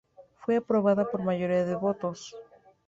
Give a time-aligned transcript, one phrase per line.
[0.39, 2.35] Fue aprobada por mayoría de votos.